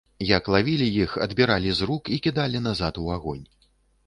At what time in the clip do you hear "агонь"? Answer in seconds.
3.19-3.47